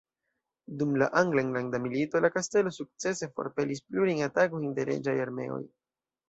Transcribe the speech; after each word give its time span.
Dum 0.77 0.93
la 1.01 1.09
angla 1.19 1.43
enlanda 1.47 1.81
milito 1.83 2.21
la 2.27 2.31
kastelo 2.37 2.71
sukcese 2.79 3.29
forpelis 3.37 3.83
plurajn 3.91 4.23
atakojn 4.29 4.75
de 4.81 4.89
reĝaj 4.91 5.17
armeoj. 5.29 5.63